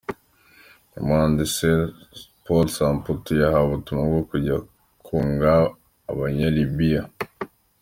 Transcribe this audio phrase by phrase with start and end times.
[0.99, 1.67] Umuhanzi
[2.43, 4.55] Paul Samputu yahawe ubutumwa bwo kujya
[5.05, 5.53] kunga
[6.11, 7.01] Abanyalibiya